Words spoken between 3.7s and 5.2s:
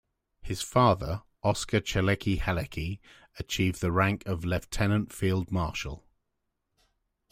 the rank of Lieutenant